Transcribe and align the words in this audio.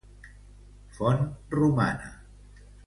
Font 0.97 1.21
romana. 1.51 2.13